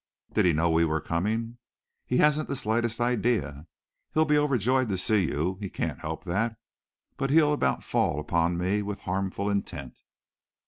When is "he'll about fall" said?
7.29-8.19